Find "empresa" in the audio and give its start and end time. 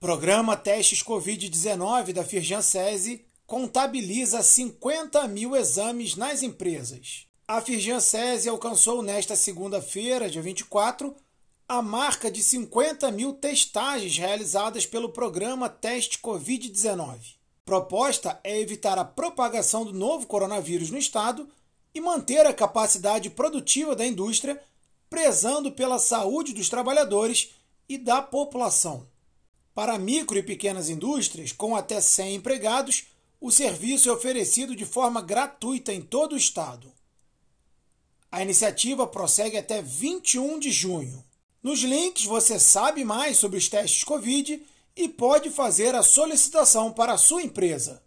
47.44-48.02